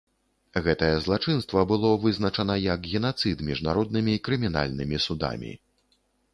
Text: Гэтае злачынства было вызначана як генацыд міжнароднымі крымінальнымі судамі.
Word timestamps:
Гэтае 0.67 0.87
злачынства 1.05 1.65
было 1.73 1.91
вызначана 2.07 2.57
як 2.63 2.89
генацыд 2.95 3.37
міжнароднымі 3.53 4.19
крымінальнымі 4.29 4.97
судамі. 5.09 5.51